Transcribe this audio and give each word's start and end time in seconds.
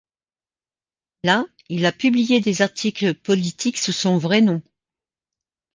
Là, 1.23 1.45
il 1.69 1.85
a 1.85 1.91
publié 1.91 2.41
des 2.41 2.63
articles 2.63 3.13
politiques 3.13 3.77
sous 3.77 3.91
son 3.91 4.17
vrai 4.17 4.41
nom. 4.41 4.63